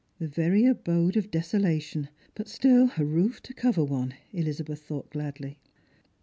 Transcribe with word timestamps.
The 0.17 0.27
very 0.27 0.65
abode 0.65 1.15
of 1.15 1.29
desolation, 1.29 2.09
but 2.33 2.47
still 2.47 2.89
a 2.97 3.05
roof 3.05 3.39
to 3.43 3.53
cover 3.53 3.83
one, 3.83 4.15
EUzabeth 4.33 4.79
thought 4.81 5.11
gladly. 5.11 5.59